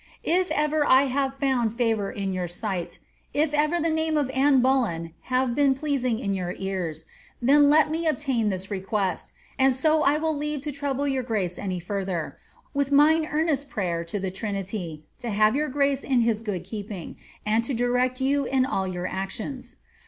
[0.01, 2.97] •* If ever 1 have found favour in ymir sight—
[3.43, 7.05] if ever the name of Anne Bnlen hsTe been pleasing in your ears—
[7.49, 11.59] then let me obtain this request; and so I will leave to trouble your gnice
[11.59, 12.39] any further:
[12.73, 17.15] with mine earnest prayer to the Trinity to have your grace in his good keeping,
[17.45, 19.75] and to direct you in ail your actions.